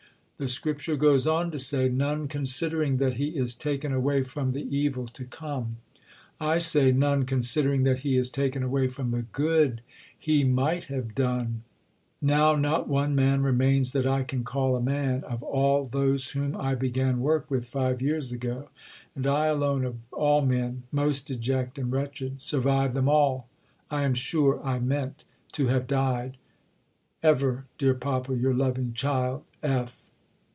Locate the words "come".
5.23-5.77